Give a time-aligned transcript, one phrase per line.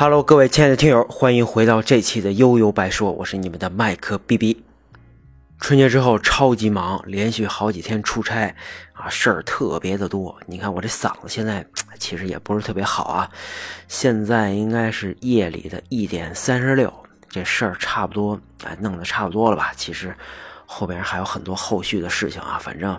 [0.00, 4.62] Hello，各位亲爱的听友，欢迎回到这期的悠悠白说，我是你们的麦克 BB。
[5.58, 8.54] 春节之后超级忙，连续好几天出差
[8.92, 10.38] 啊，事儿特别的多。
[10.46, 11.66] 你看我这嗓子现在
[11.98, 13.28] 其实也不是特别好啊，
[13.88, 16.94] 现在应该是夜里的一点三十六，
[17.28, 19.72] 这事儿差不多哎弄得差不多了吧？
[19.74, 20.14] 其实
[20.64, 22.96] 后边还有很多后续的事情啊，反正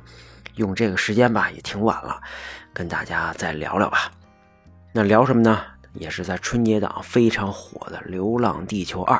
[0.55, 2.21] 用这个时间吧也挺晚了，
[2.73, 4.11] 跟大家再聊聊吧。
[4.91, 5.61] 那聊什么呢？
[5.99, 9.17] 也是在春节档非常火的《流浪地球二》。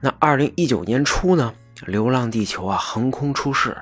[0.00, 1.52] 那二零一九年初呢，
[1.86, 3.76] 《流浪地球》啊横空出世，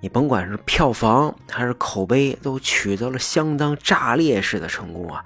[0.00, 5.24] 你甭管是票房还是口碑，都取得了相当炸裂式的成功啊，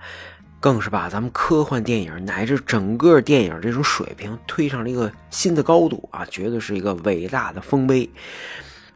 [0.59, 8.09] 更是把咱们科幻电影乃至整个电影这种水平推上了一个新的高度啊，绝对是一个伟大的丰碑。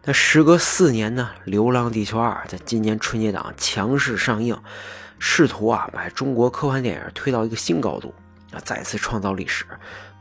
[0.04, 4.56] 那时隔四年呢，《流浪地球二》在今年春节档强势上映。
[5.18, 8.14] 试图啊把中国科幻电影推到一个新高度
[8.52, 9.64] 啊，再次创造历史。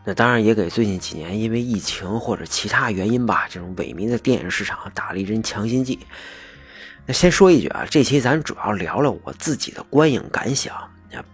[0.06, 6.00] 那当然也给最近几年因为疫情或者其他原因吧，这种萎靡的电影市场打了一针强心剂。
[7.06, 10.76] 那先说一句啊，这期咱主要聊聊我自己的观影感想，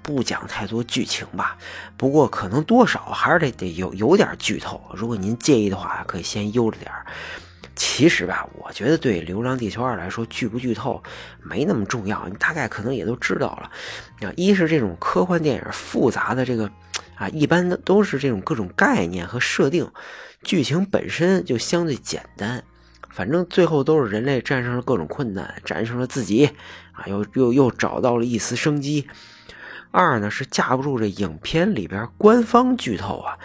[0.02, 1.57] 不讲太多剧情吧。
[1.97, 7.05] 不过可能多少还是得得有有点剧透，如果您介意的话，可以先悠着点儿。
[7.81, 11.02] 其实吧，我觉得对《流浪地球二》来说，剧不剧透
[11.41, 13.71] 没那么重要，你大概可能也都知道了。
[14.27, 16.69] 啊，一是这种科幻电影复杂的这个
[17.16, 19.89] 啊，一般的都是这种各种概念和设定，
[20.44, 22.61] 剧情本身就相对简单。
[23.09, 26.47] 反正最后都是人类战胜了各种困难，战胜了自己，
[26.91, 29.08] 啊，又又又找到了一丝生机。
[29.91, 33.38] 二呢是架不住这影片里边官方剧透啊，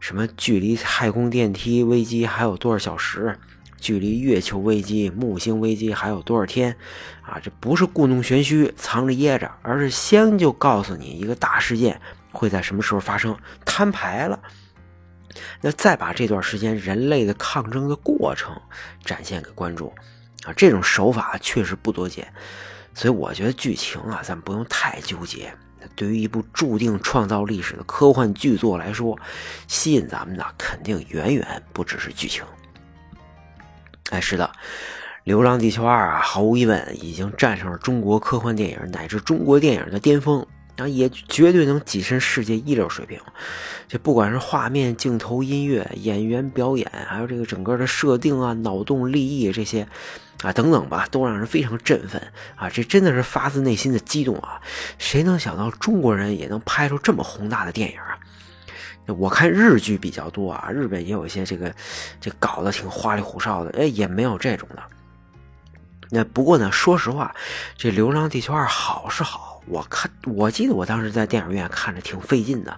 [0.00, 3.38] 什么距离太空电梯危机还有多少小时？
[3.80, 6.76] 距离月球危机、木星危机还有多少天？
[7.22, 12.00] 啊，这不是故弄玄虚、藏着掖着，而是先就告诉你一个大事件
[12.32, 14.38] 会在什么时候发生，摊牌了。
[15.60, 18.54] 那再把这段时间人类的抗争的过程
[19.04, 19.88] 展现给观众，
[20.44, 22.26] 啊，这种手法确实不多见。
[22.94, 25.52] 所以我觉得剧情啊，咱不用太纠结。
[25.94, 29.16] 对于一部注定创造历史的科幻巨作来说，
[29.68, 32.44] 吸引咱们的肯定远远不只是剧情。
[34.10, 34.50] 哎，是的，
[35.24, 40.46] 《流浪地球二》啊，毫无疑问已经站上了中国科幻电影乃至中国电影的巅峰，
[40.78, 43.20] 啊，也绝对能跻身世界一流水平。
[43.86, 49.86] 这不管是画面、镜头、音乐、演员表演，还有这个整个的设定啊、脑洞、立意这些
[50.42, 52.70] 啊等等吧，都让人非常振奋啊！
[52.70, 54.58] 这真的是发自内心的激动啊！
[54.96, 57.98] 谁能想到中国人也能拍出这么宏大的电影？
[59.14, 61.74] 我看日剧比较多啊，日本也有一些这个，
[62.20, 64.82] 这搞得挺花里胡哨的，哎，也没有这种的。
[66.10, 67.34] 那不过呢，说实话，
[67.76, 72.72] 这《流浪地球二》好是好，我看我记得我当时在电影院看着挺费劲的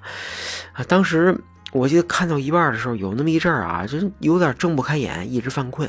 [0.73, 0.83] 啊。
[0.89, 1.37] 当时
[1.73, 5.89] 我记得看到一半的时候，有那么一阵儿啊，就有点睁不开眼，一直犯困。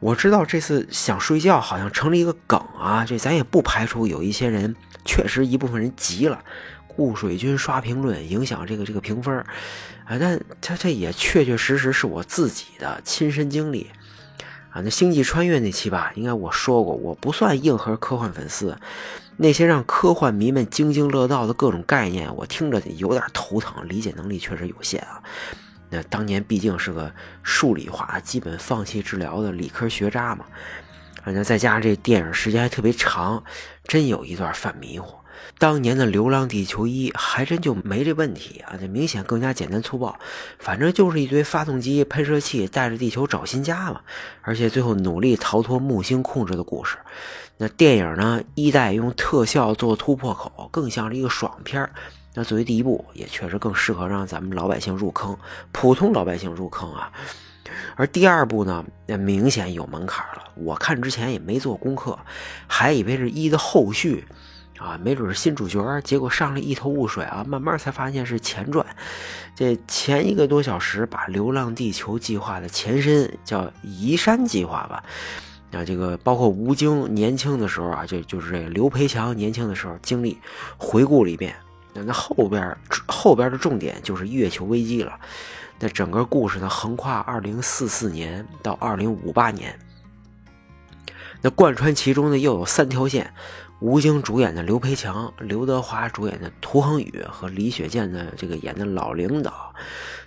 [0.00, 6.42] 我知道这次想睡觉好像成了一个梗啊，这咱也不排除有一些人确实一部分人急了。
[6.96, 9.36] 雾水军刷评论，影响这个这个评分
[10.04, 13.90] 啊，但他这也确确实实是我自己的亲身经历
[14.70, 14.80] 啊。
[14.82, 18.76] 那星际穿越那期吧，应该我说过，我不算硬核科幻粉丝，
[19.36, 25.22] 那些让科幻迷们津津乐道的各种概念，我听着有点头疼，理解能力确实有限啊。
[25.90, 27.12] 那当年毕竟是个
[27.42, 30.44] 数理化基本放弃治疗的理科学渣嘛，
[31.24, 33.42] 反正再加上这电影时间还特别长，
[33.84, 35.14] 真有一段犯迷糊。
[35.58, 40.16] 当年的《流浪地球一》还真就没这问题啊，这明显更加简单粗暴，
[40.58, 44.00] 反正就是一堆发动机、喷射器带着地球找新家嘛，
[44.42, 46.98] 而且最后努力逃脱木星控制的故事。
[47.56, 51.88] 那电影呢，一代用特效做突破口，更像是一个爽片
[52.34, 55.38] 那作为第一部，也确实更适合让咱们老百姓入坑，
[55.72, 57.12] 普通老百姓入坑啊。
[57.96, 60.42] 而第二部呢，那明显有门槛了。
[60.54, 62.18] 我看之前也没做功课，
[62.66, 64.24] 还以为是一的后续。
[64.76, 67.44] 啊，没准是新主角，结果上来一头雾水啊！
[67.46, 68.84] 慢慢才发现是前传。
[69.54, 75.04] 这前一个多小时，把《流浪地球》计划的前身叫“移山计划”吧。
[75.70, 80.36] 啊，这个包括吴京年轻的时候啊，就就是这个刘培强年轻的时候经历
[80.76, 81.54] 回顾了一遍。
[81.92, 82.76] 那后边
[83.06, 85.16] 后边的重点就是月球危机了。
[85.84, 89.78] 那整个故事呢，横跨二零四四年到二零五八年。
[91.42, 93.34] 那贯穿其中的又有三条线。
[93.80, 99.74] 吴京主演的刘培强，刘德华主演的涂恒宇和李雪健的这个演的老领导，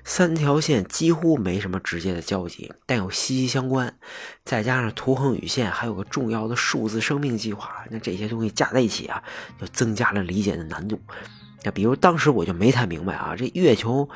[0.03, 3.97] 三条线几乎没什么直接的交集，但又息息相关。
[4.45, 9.23] 再加上涂恒宇线还有个重要的数字生命计划，那这些东西加在一起啊，
[9.59, 11.01] 就增加了理解的难度。
[11.63, 14.07] 那比如当时我就没太明白啊，这月球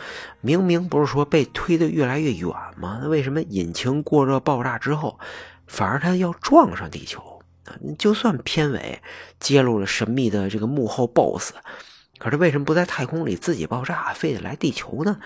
[0.41, 2.99] 明明不是说被推得越来越远吗？
[3.01, 5.19] 那为什么引擎过热爆炸之后，
[5.65, 7.73] 反而它要撞上地球啊？
[7.97, 9.01] 就算片尾
[9.39, 11.53] 揭露了神秘的这个幕后 BOSS，
[12.19, 15.17] 可是为什么不在太空里自己爆炸，非得来地球呢？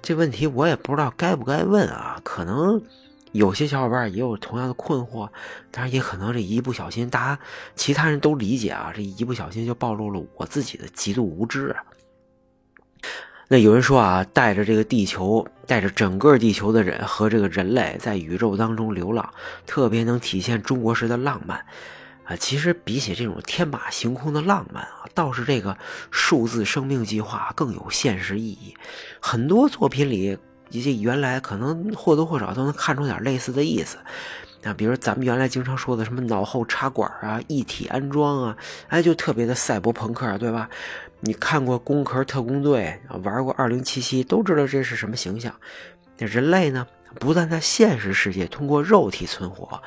[0.00, 2.18] 这问题我也不知道该不该问啊。
[2.24, 2.82] 可能
[3.32, 5.28] 有些小伙伴也有同样的困惑，
[5.70, 7.38] 但是也可能这一不小心，大家
[7.74, 11.82] 其他人都理解啊，这一不小心就暴露了我自己的极度无知啊。
[13.48, 19.32] 那有人说啊，带着这个地球，带着整个地球的人和这个人类在宇宙当中流浪，
[19.66, 21.58] 特别能体现中国式的浪漫
[22.24, 22.34] 啊。
[22.36, 25.76] 其实比起这种天马行空的浪漫啊，倒是这个
[26.10, 28.74] 数字生命计划更有现实意义。
[29.20, 30.38] 很多作品里，
[30.72, 33.98] 一些原来可能或多或少都能看出点类似的意思。
[34.62, 38.56] 那比如咱们原来经常说的什么脑后插管啊、一体安装啊，
[38.88, 40.70] 哎，就特别的赛博朋克，对吧？
[41.18, 45.54] 你看过《攻壳特工队》，玩过《二零七七》，都知道这是什么形象。
[46.18, 46.86] 那人类呢，
[47.18, 49.80] 不但在现实世界通过肉体存活，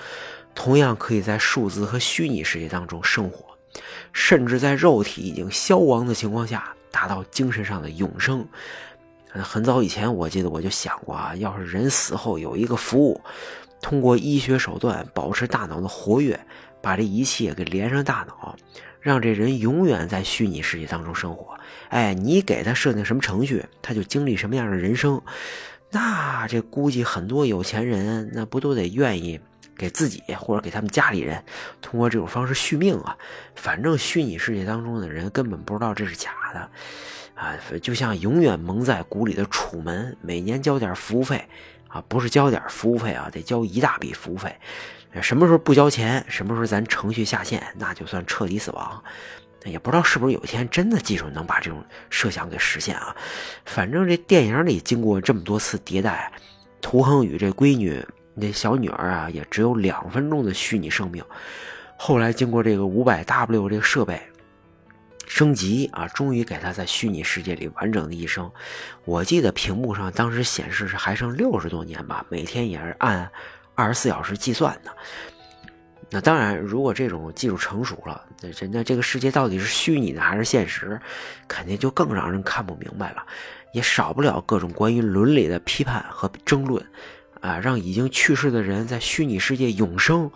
[0.54, 3.46] 同样可以在数字和虚拟世界当中生活，
[4.12, 8.46] 甚至在肉体已经消亡的情况下，达到精神上的永生。
[9.44, 13.20] 很早以前，我记得我就想过啊，要是人死后有一个服务，
[13.82, 16.40] 通过医学手段保持大脑的活跃，
[16.82, 18.56] 把这仪器给连上大脑。
[19.00, 21.56] 让这人永远在虚拟世界当中生活，
[21.90, 25.22] 哎，你给他设定什么程序，他就经历什么样的人生。
[25.92, 29.40] 那这估计很多有钱人，那不都得愿意
[29.78, 31.44] 给自己或者给他们家里人
[31.84, 33.16] 通过这种方式续命啊？
[33.54, 36.68] 反正虚拟世界当中的人根本不知道这是假的，
[37.36, 41.48] 啊，就像永远蒙在鼓里的楚门，每年交点服务费
[41.90, 44.56] 啊，不是交点服务费啊，得交一大笔服务费。
[45.22, 49.04] 什么时候不交钱，什么时候咱程序下线，那就算彻底死亡。
[49.64, 53.16] 也不知道是不是有一天真的技术能把这种设想给实现啊？
[53.66, 56.32] 反正这电影里经过这么多次迭代，
[56.82, 61.24] 涂恒宇这闺女那小女儿啊，也只有两分钟的虚拟生命。
[61.98, 64.22] 后来经过这个五百 W 这个设备
[65.28, 68.52] 升级啊，终于给他在虚拟世界里完整的一生。
[69.04, 73.30] 我记得屏幕上当时显示是还剩六十多年吧，每天也是按。
[73.78, 74.92] 二十四小时计算的，
[76.10, 80.98] 那当然，如果这种技术成熟了，那人家这个世界到底是虚拟的还是现实，
[81.46, 83.26] 肯定就更让人看不明白了，
[83.74, 86.82] 也少不了各种关于伦理的批判和争论，
[87.42, 90.32] 啊，让已经去世的人在虚拟世界永生，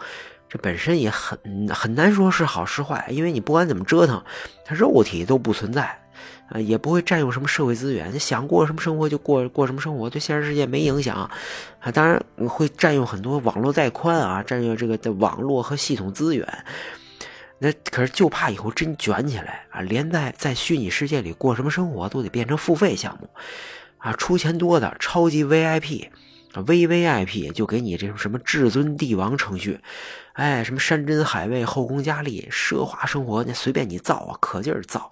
[0.49, 1.37] 这本身也很
[1.69, 4.23] 很难说是好是坏，因为你不管怎么折腾，
[4.65, 5.97] 他肉体都不存在。
[6.49, 11.15] 啊，也不会占用什么社会资源，想过什么生活就过过什么生活，对现实世界没影响。
[11.15, 12.19] 啊，当然
[12.49, 16.65] 会占用很多网络带宽啊，占用这个的网络和系统资源。
[17.59, 23.29] 那可是就怕以后真卷起来啊，连在在虚拟世界里过什么生活都得变成付费项目。
[23.99, 26.07] 啊，出钱多的超级 VIP
[26.55, 29.79] V V I P 就给你这种什么至尊帝王程序，
[30.33, 35.11] 哎，什么山珍海味、后宫佳丽、奢华生活，那随便你造啊，可劲儿造。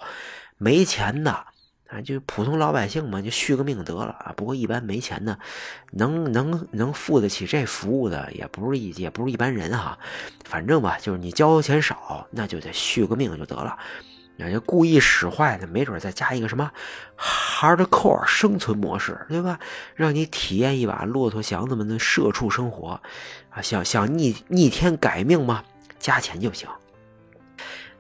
[0.58, 1.32] 没钱的
[1.90, 4.34] 啊，就普通老百姓嘛，就续个命得了啊。
[4.36, 5.38] 不过一般没钱的，
[5.92, 9.98] 能能能付得起这服务的，也不是一也不是一般人哈。
[10.44, 13.78] 反正吧，就是你交钱少，那就得续个命就得了。
[14.40, 16.72] 那就故意使坏的，没准再加一个什么
[17.18, 19.60] hardcore 生存模式，对吧？
[19.96, 23.02] 让你体验一把骆驼祥子们的社畜生活
[23.50, 23.62] 啊！
[23.62, 25.64] 想想逆逆天改命吗？
[25.98, 26.70] 加钱就行。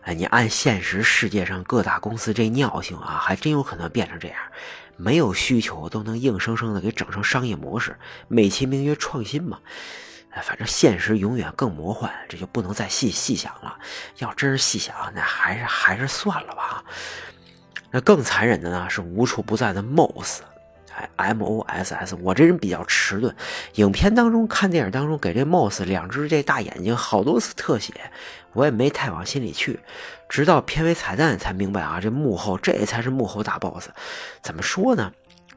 [0.01, 4.37] 哎，你按现实世界上各大公司这尿性啊，还真有可能变成这样，
[4.95, 9.59] 没有需求都能硬生生的给整成商业模式，美其名曰创新嘛。
[10.41, 13.77] 反正现实永远更魔幻，这就不能再细细想了。
[14.17, 16.83] 要真是细想，那还是还是算了吧。
[17.91, 20.39] 那更残忍的呢，是无处不在的 MOS。
[20.95, 21.09] 哎。
[21.15, 23.35] M O S S，我这人比较迟钝。
[23.75, 27.93] 影片当中看电影当中给这 Moss 两只这大眼睛好多次特写，
[28.53, 29.79] 我也没太往心里去。
[30.29, 33.89] 直到片尾彩蛋才明白啊，这幕后这才是幕后大 boss。
[34.41, 35.11] 怎么说呢？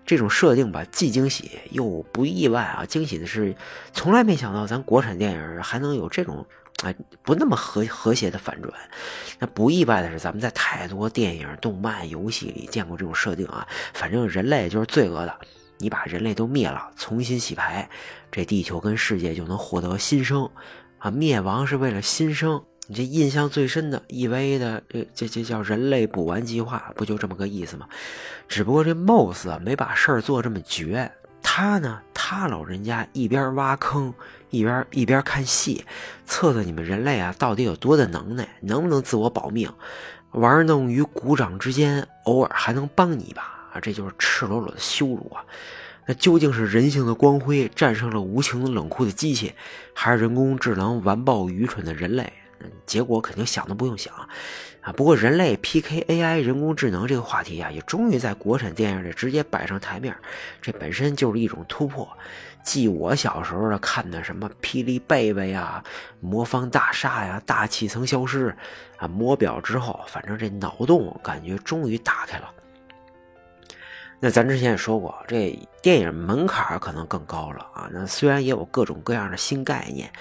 [0.05, 2.85] 这种设定吧，既惊喜又不意外啊。
[2.85, 3.55] 惊喜的是，
[3.93, 6.47] 从来没想到咱国产电影还能有这种。
[6.83, 8.73] 哎，不那么和和谐的反转。
[9.39, 13.69] 那不意外的是，咱们在太多电影、动漫、游戏里见过这种设定啊。
[13.93, 15.41] 反正人类就是罪恶的，
[15.77, 17.87] 你把人类都灭了，重新洗牌，
[18.33, 20.49] 这地球跟世界就能获得新生
[20.97, 21.11] 啊。
[21.11, 22.65] 灭亡是为了新生。
[22.91, 27.87] 你这印象最深的 EVA 的这这这叫人类补完计划，不就这么个意思吗？
[28.49, 31.09] 只不过这 MOS 没把事儿做这么绝。
[31.41, 34.13] 他呢，他老人家一边挖坑，
[34.51, 35.85] 一边一边看戏，
[36.27, 39.73] 测测你们人类啊到底有多大能耐，能不能自我保命。
[40.33, 43.43] 玩弄于股掌之间，偶尔还能帮你一把
[43.73, 43.79] 啊！
[43.81, 45.45] 这就是赤裸裸的羞辱啊！
[46.07, 49.55] 那究竟是人性的光辉战胜了无情冷酷的机器，
[49.95, 52.33] 还是人工智能完爆愚蠢的人类？
[52.87, 54.15] 结果肯定想都不用想
[54.83, 54.93] 啊！
[54.93, 60.15] 不过人类 PK AI 人工智能这个话题啊，也终于在国产电影里直接摆上台面，
[60.61, 62.09] 这本身就是一种突破。
[62.63, 65.83] 继我小时候的看的什么《霹雳贝贝》呀、
[66.21, 68.49] 《魔方大厦》呀、《大气层消失》
[68.99, 72.51] 啊、《魔表》之后，反正这脑洞感觉终于打开了。
[74.23, 77.89] 那咱之前也说过，这电影门槛可能更高了啊。
[77.91, 80.13] 那虽然也有各种各样的新概念，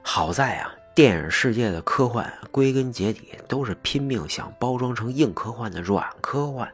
[0.00, 6.70] 好在啊，电影世界的科幻归根结底都是拼命想包装成硬科幻的软科幻。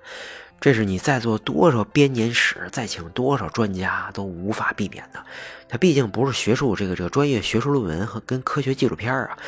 [0.60, 5.24] 这是你在做多少编年史，再请多少专家都无法避免的。
[5.68, 9.38] 它毕竟不是学术这个这个专业学术论文和跟科学纪录片啊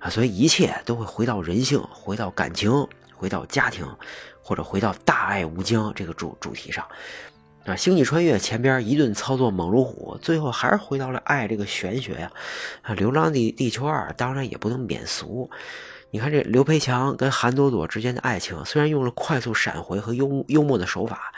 [0.00, 3.86] 啊，所以一切都会回到人性，回到感情，回到家庭，
[4.42, 6.84] 或者回到大爱无疆这个主主题上
[7.66, 7.76] 啊。
[7.76, 12.32] 星际穿越前边一顿操作猛如虎，最后还是回到了爱这个玄学呀
[12.82, 12.94] 啊。
[12.94, 15.50] 流浪地地球二当然也不能免俗。
[16.12, 21.32] 你看这刘培强跟韩朵朵之间的爱情，虽然用了快速闪回和幽幽默的手法，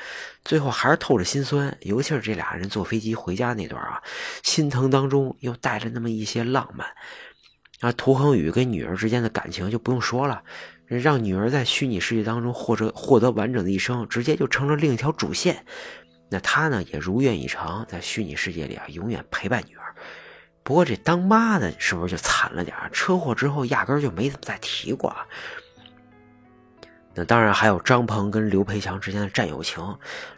[0.44, 1.76] 最后还是透着心酸。
[1.80, 4.00] 尤其是这俩人坐飞机回家那段啊，
[4.42, 6.86] 心疼当中又带着那么一些浪漫。
[7.80, 10.42] 啊，涂恒宇跟女儿之间的感情就不用说了，
[10.86, 15.64] 让女儿在虚拟世界当中获得获得完整的一生，直接就成了另一条主线。
[16.28, 19.94] 那他呢，也如愿以偿，在虚拟世界里啊，永远陪伴女儿。
[20.62, 25.16] 不过这当妈的是不是就惨了点车祸之后压根就没怎么再提过。
[27.14, 29.82] 那当然还有张鹏跟刘培强之间的战友情，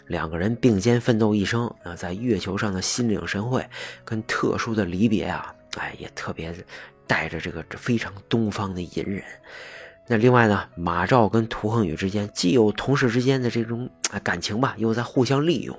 [0.06, 3.68] 两个人并肩奋斗一生啊，在月球上的心领神会
[4.04, 6.54] 跟特殊的离别啊，哎，也特别
[7.06, 9.22] 带着这个非常东方的隐忍。
[10.10, 13.88] 那另外呢，马照跟涂恒宇之间既有同事之间的这种
[14.24, 15.78] 感情吧，又在互相利用。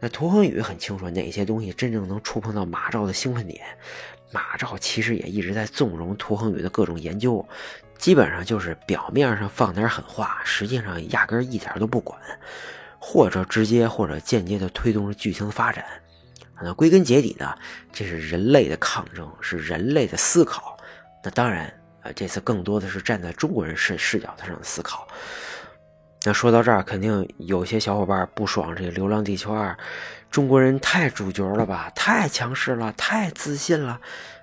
[0.00, 3.60] 那涂恒宇很清楚哪些东西真正能触碰到马照的兴奋点，
[4.32, 7.46] 马照其实也一直在纵容涂恒宇的各种研究，
[7.98, 12.18] 基本上就是表面上放点狠话，实际上压根一点都不管，
[12.98, 15.84] 或者直接或者间接的推动着剧情的发展。
[16.62, 17.54] 那归根结底呢，
[17.92, 20.78] 这是人类的抗争，是人类的思考。
[21.22, 21.70] 那当然，
[22.12, 25.06] 这次更多的是站在中国人视视角上的思考。
[26.24, 28.74] 那说到这儿，肯定有些小伙伴不爽。
[28.74, 29.70] 这个《流浪地球二》，
[30.30, 31.90] 中国人太主角了吧？
[31.94, 34.00] 太强势了，太自信了，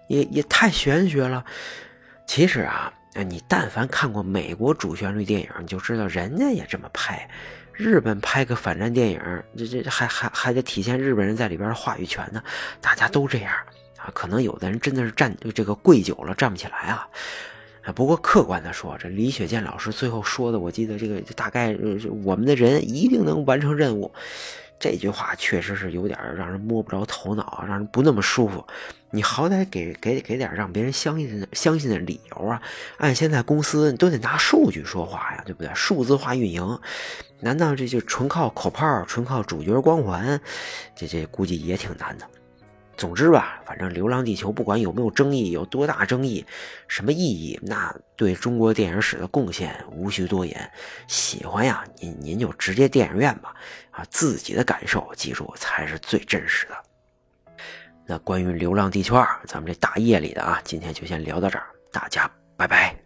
[0.07, 1.43] 也也太玄学了。
[2.25, 2.91] 其实啊，
[3.27, 7.29] 你但凡看过美国主旋律电影，你就知道人家也这么拍。
[7.73, 9.21] 日本拍个反战电影，
[9.57, 12.41] 这这还还还得体现日本人在里边的话语权呢。
[12.79, 13.53] 大家都这样
[13.97, 17.05] 啊，可能有的人真的是站这个跪久了站不起来啊。
[17.85, 21.77] 啊，不过客观的说，这李雪健老师最后说的，我记得这个大概
[22.23, 24.11] 我们的人一定能完成任务，
[24.79, 28.65] 这句话确实是有点让人摸不着头脑，让人不那么舒服。
[29.11, 32.61] 你好歹给给给点让别人相信相信的理由啊！
[32.97, 35.71] 按现在公司都得拿数据说话呀，对不对？
[35.73, 36.79] 数字化运营，
[37.39, 40.41] 难道这就纯靠口炮、纯靠主角光环？
[40.95, 42.27] 这这估计也挺难的。
[42.97, 46.45] 总之吧，反正《流浪地球》不管有没有争议，有多大争议，
[46.87, 50.71] 什么意义，那对中国电影史的贡献无需多言。
[51.07, 53.53] 喜欢呀，您您就直接电影院吧，
[53.91, 56.75] 啊，自己的感受，记住才是最真实的。
[58.05, 63.04] 那关于《流浪地球二》，咱们这大夜里的啊，今天就先聊到这儿，大家拜拜。